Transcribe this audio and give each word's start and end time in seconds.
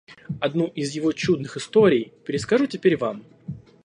Одну 0.39 0.65
из 0.65 0.95
его 0.95 1.11
чудных 1.11 1.57
историй 1.57 2.11
перескажу 2.25 2.65
теперь 2.65 2.97
вам. 2.97 3.23